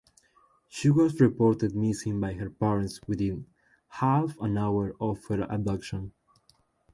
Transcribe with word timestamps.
She 0.67 0.89
was 0.89 1.21
reported 1.21 1.75
missing 1.75 2.19
by 2.19 2.33
her 2.33 2.49
parents 2.49 3.01
within 3.07 3.45
half 3.87 4.35
an 4.39 4.57
hour 4.57 4.95
of 4.99 5.23
her 5.25 5.43
abduction. 5.47 6.13